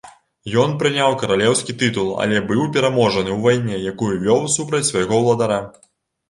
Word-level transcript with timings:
Ён 0.61 0.71
прыняў 0.83 1.11
каралеўскі 1.23 1.75
тытул, 1.81 2.09
але 2.23 2.39
быў 2.53 2.63
пераможаны 2.77 3.29
ў 3.35 3.37
вайне, 3.45 3.77
якую 3.93 4.11
вёў 4.25 4.41
супраць 4.57 4.83
свайго 4.89 5.21
ўладара. 5.27 5.61